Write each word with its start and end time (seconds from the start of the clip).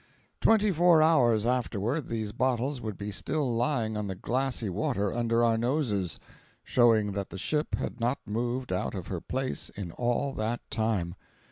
Twenty 0.39 0.71
four 0.71 1.03
hours 1.03 1.45
afterward 1.45 2.07
these 2.07 2.31
bottles 2.31 2.81
would 2.81 2.97
be 2.97 3.11
still 3.11 3.53
lying 3.55 3.95
on 3.95 4.07
the 4.07 4.15
glassy 4.15 4.67
water 4.67 5.13
under 5.13 5.43
our 5.43 5.59
noses, 5.59 6.19
showing 6.63 7.11
that 7.11 7.29
the 7.29 7.37
ship 7.37 7.75
had 7.75 7.99
not 7.99 8.17
moved 8.25 8.73
out 8.73 8.95
of 8.95 9.09
her 9.09 9.21
place 9.21 9.69
in 9.69 9.91
all 9.91 10.33
that 10.33 10.59
time. 10.71 11.13